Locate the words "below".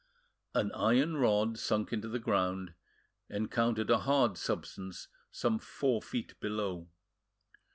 6.39-6.89